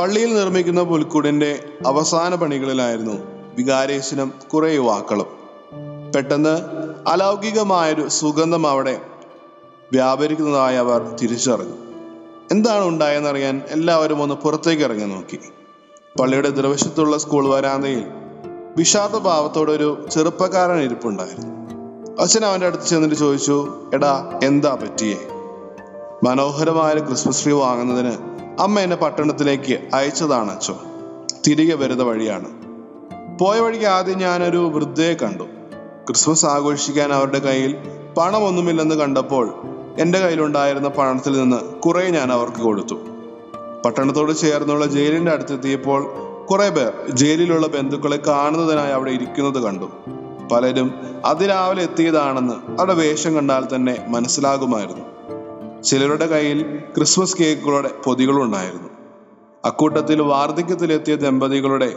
[0.00, 3.12] പള്ളിയിൽ നിർമ്മിക്കുന്ന പുൽക്കൂടിന്റെ അവസാന പണികളിലായിരുന്നു
[3.56, 5.26] വികാരേശനം കുറെ യുവാക്കളും.
[6.14, 6.58] പെട്ടെന്ന്
[7.08, 9.00] അലൗകികമായൊരു സുഗന്ധം അവിടെ
[9.92, 11.74] വ്യാപരിക്കുന്നതായി അവർ തിരിച്ചറിഞ്ഞു.
[12.50, 15.38] എന്താണ് ഉണ്ടായെന്നറിയാൻ എല്ലാവരും ഒന്ന് പുറത്തേക്ക് ഇറങ്ങി നോക്കി.
[16.20, 18.04] പള്ളിയുടെ എതിർവശത്തുള്ള സ്കൂൾ വരാന്തയിൽ
[18.76, 21.56] വിഷാദ ഭാവത്തോടെ ഒരു ചെറുപ്പക്കാരൻ ഇരിപ്പുണ്ടായിരുന്നു.
[22.22, 25.18] അച്ഛൻ അവന്റെ അടുത്ത് ചെന്നിട്ട് ചോദിച്ചു എടാ എന്താ പറ്റിയേ?
[26.24, 28.12] മനോഹരമായ ക്രിസ്മസ് ട്രീ വാങ്ങുന്നതിന്
[28.60, 30.78] അമ്മ എന്നെ പട്ടണത്തിലേക്ക് അയച്ചതാണ് അച്ഛോ
[31.46, 32.48] തിരികെ വരുന്ന വഴിയാണ്.
[33.38, 35.42] പോയ വഴിക്ക് ആദ്യം ഞാനൊരു വൃദ്ധയെ കണ്ടു.
[36.06, 37.76] ക്രിസ്മസ് ആഘോഷിക്കാൻ അവരുടെ കയ്യിൽ
[38.16, 39.54] പണമൊന്നുമില്ലെന്ന് കണ്ടപ്പോൾ
[39.98, 42.94] എന്റെ കയ്യിലുണ്ടായിരുന്ന പണത്തിൽ നിന്ന് കുറെ ഞാൻ അവർക്ക് കൊടുത്തു.
[43.84, 46.14] പട്ടണത്തോട് ചേർന്നുള്ള ജയിലിന്റെ അടുത്തെത്തിയപ്പോൾ
[46.50, 49.90] കുറെ പേർ ജയിലിലുള്ള ബന്ധുക്കളെ കാണുന്നതിനായി അവിടെ ഇരിക്കുന്നത് കണ്ടു.
[50.52, 55.15] പലരും അതിരാവിലെ എത്തിയതാണെന്ന് അവിടെ വേഷം കണ്ടാൽ തന്നെ മനസ്സിലാകുമായിരുന്നു.
[55.84, 58.88] ചിലരുടെ കയ്യിൽ ക്രിസ്മസ് കേക്കുകളുടെ പൊതികളുണ്ടായിരുന്നു
[59.64, 61.96] അക്കൂട്ടത്തിൽ വാർദ്ധക്യത്തിലെത്തിയ ദമ്പതികളുടെ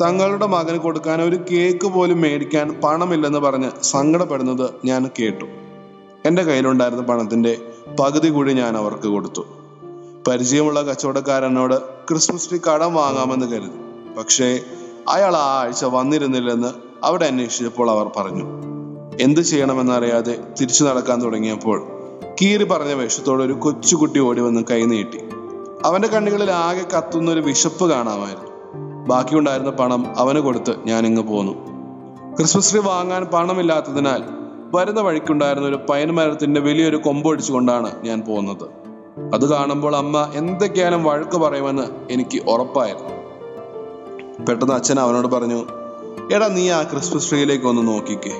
[0.00, 5.44] തങ്ങളുടെ മകന് കൊടുക്കാൻ ഒരു കേക്ക് പോലും മേടിക്കാൻ പണമില്ലെന്ന് പറഞ്ഞ് സങ്കടപ്പെടുന്നത് ഞാൻ കേട്ടു.
[6.26, 7.58] എന്റെ കയ്യിലുണ്ടായിരുന്ന പണത്തിന്റെ
[8.00, 9.46] പകുതി കൂടി ഞാൻ അവർക്ക് കൊടുത്തു.
[10.28, 14.14] പരിചയമുള്ള കച്ചവടക്കാരനോട് ക്രിസ്മസ് ട്രീ കടം വാങ്ങാമെന്ന് കരുതി.
[14.14, 14.60] പക്ഷേ
[15.08, 16.68] അയാൾ ആ ആഴ്ച വന്നിരുന്നില്ലെന്ന്
[17.04, 18.44] അവിടെ അന്വേഷിച്ചപ്പോൾ അവർ പറഞ്ഞു
[19.20, 21.97] എന്ത് ചെയ്യണമെന്നറിയാതെ തിരിച്ചു നടക്കാൻ തുടങ്ങിയപ്പോൾ
[22.42, 25.18] കീറി പറഞ്ഞ വേഷത്തോടെ ഒരു കൊച്ചുകുട്ടി ഓടി വന്ന് കൈ നീട്ടി.
[25.84, 28.48] അവന്റെ കണ്ണുകളിൽ ആകെ കത്തുന്ന ഒരു വിശപ്പ് കാണാമായിരുന്നു.
[29.06, 31.52] ബാക്കിയുണ്ടായിരുന്ന പണം അവന് കൊടുത്ത് ഞാൻ ഇങ്ങ് പോന്നു.
[32.36, 34.22] ക്രിസ്മസ് ട്രീ വാങ്ങാൻ പണമില്ലാത്തതിനാൽ
[34.74, 38.64] വരുന്ന വഴിക്കുണ്ടായിരുന്ന ഒരു പൈൻ മരത്തിന്റെ വലിയൊരു കൊമ്പൊടിച്ചുകൊണ്ടാണ് ഞാൻ പോകുന്നത്
[39.34, 43.08] അത് കാണുമ്പോൾ അമ്മ എന്തൊക്കെയാലും വഴക്ക് പറയുമെന്ന് എനിക്ക് ഉറപ്പായിരുന്നു.
[44.44, 45.66] പെട്ടെന്ന് അച്ഛൻ അവനോട് പറഞ്ഞു
[46.34, 48.30] എടാ നീ ആ ക്രിസ്മസ് ട്രീയിലേക്ക് ഒന്ന് നോക്കിക്കേ.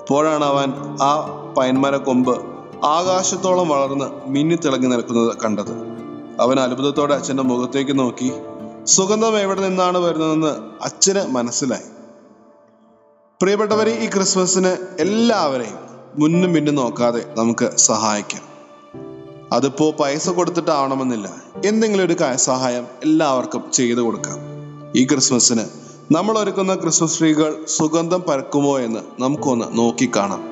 [0.00, 1.26] അപ്പോഴാണ് അവൻ ആ
[1.58, 2.51] പൈൻമര കൊമ്പ്
[2.84, 5.72] ആകാശത്തോളം വളർന്ന് മിന്നിത്തിളങ്ങി നിൽക്കുന്നത് കണ്ടത്.
[6.40, 8.32] അവൻ അത്ഭുതത്തോടെ അച്ഛന്റെ മുഖത്തേക്ക് നോക്കി.
[8.84, 11.82] സുഗന്ധം എവിടെ നിന്നാണ് വരുന്നതെന്ന് അച്ഛന് മനസ്സിലായി.
[13.42, 15.78] പ്രിയപ്പെട്ടവരെ ഈ ക്രിസ്മസിന് എല്ലാവരെയും
[16.18, 18.42] മുന്നും പിന്നും നോക്കാതെ നമുക്ക് സഹായിക്കാം.
[19.52, 21.34] അതിപ്പോ പൈസ കൊടുത്തിട്ടാവണമെന്നില്ല.
[21.66, 24.36] എന്തെങ്കിലും ഒരു സഹായം എല്ലാവർക്കും ചെയ്തു കൊടുക്കാം.
[24.96, 25.64] ഈ ക്രിസ്മസിന്
[26.12, 30.51] നമ്മൾ ഒരുക്കുന്ന ക്രിസ്മസ് ട്രീകൾ സുഗന്ധം പരക്കുമോ എന്ന് നമുക്കൊന്ന് നോക്കിക്കാണാം